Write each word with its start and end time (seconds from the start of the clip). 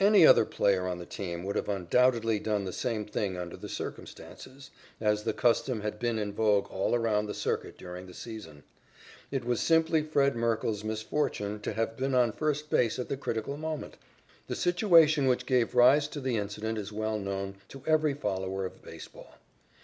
Any 0.00 0.26
other 0.26 0.44
player 0.44 0.88
on 0.88 0.98
the 0.98 1.06
team 1.06 1.44
would 1.44 1.54
have 1.54 1.68
undoubtedly 1.68 2.40
done 2.40 2.64
the 2.64 2.72
same 2.72 3.04
thing 3.04 3.36
under 3.36 3.56
the 3.56 3.68
circumstances, 3.68 4.72
as 5.00 5.22
the 5.22 5.32
custom 5.32 5.82
had 5.82 6.00
been 6.00 6.18
in 6.18 6.32
vogue 6.32 6.66
all 6.68 6.96
around 6.96 7.26
the 7.26 7.32
circuit 7.32 7.78
during 7.78 8.08
the 8.08 8.12
season. 8.12 8.64
It 9.30 9.44
was 9.44 9.60
simply 9.60 10.02
Fred 10.02 10.34
Merkle's 10.34 10.82
misfortune 10.82 11.60
to 11.60 11.74
have 11.74 11.96
been 11.96 12.12
on 12.16 12.32
first 12.32 12.70
base 12.70 12.98
at 12.98 13.08
the 13.08 13.16
critical 13.16 13.56
moment. 13.56 13.96
The 14.48 14.56
situation 14.56 15.26
which 15.28 15.46
gave 15.46 15.76
rise 15.76 16.08
to 16.08 16.20
the 16.20 16.38
incident 16.38 16.76
is 16.76 16.90
well 16.92 17.20
known 17.20 17.54
to 17.68 17.84
every 17.86 18.14
follower 18.14 18.64
of 18.66 18.82
baseball. 18.82 19.36